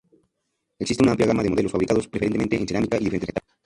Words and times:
Existe 0.79 1.03
una 1.03 1.11
amplia 1.11 1.27
gama 1.27 1.43
de 1.43 1.51
modelos, 1.51 1.71
fabricados 1.71 2.07
preferentemente 2.07 2.55
en 2.55 2.67
cerámica 2.67 2.97
y 2.97 3.01
diferentes 3.01 3.27
metales. 3.29 3.51